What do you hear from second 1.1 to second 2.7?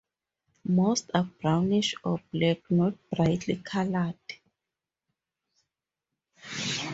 are brownish or black,